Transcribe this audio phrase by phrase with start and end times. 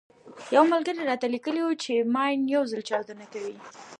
[0.55, 3.55] يو ملګري راته ليکلي وو چې ماين يو ځل چاودنه کوي.